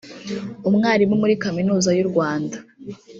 [0.69, 2.57] umwarimu muri kaminuza y’u Rwanda